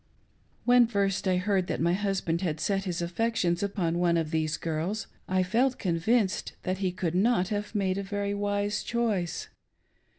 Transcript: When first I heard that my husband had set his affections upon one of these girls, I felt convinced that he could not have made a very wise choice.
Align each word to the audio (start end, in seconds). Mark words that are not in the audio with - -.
When 0.65 0.87
first 0.87 1.27
I 1.27 1.37
heard 1.37 1.67
that 1.67 1.79
my 1.79 1.93
husband 1.93 2.41
had 2.41 2.59
set 2.59 2.85
his 2.85 3.03
affections 3.03 3.61
upon 3.61 3.99
one 3.99 4.17
of 4.17 4.31
these 4.31 4.57
girls, 4.57 5.05
I 5.27 5.43
felt 5.43 5.77
convinced 5.77 6.53
that 6.63 6.79
he 6.79 6.91
could 6.91 7.13
not 7.13 7.49
have 7.49 7.75
made 7.75 7.99
a 7.99 8.01
very 8.03 8.33
wise 8.33 8.81
choice. 8.81 9.49